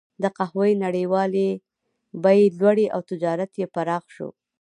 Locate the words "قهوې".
0.37-0.71